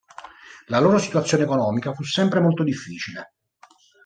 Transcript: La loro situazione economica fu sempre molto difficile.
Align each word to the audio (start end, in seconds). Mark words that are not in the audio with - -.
La 0.65 0.79
loro 0.79 0.97
situazione 0.97 1.43
economica 1.43 1.93
fu 1.93 2.01
sempre 2.03 2.39
molto 2.39 2.63
difficile. 2.63 3.33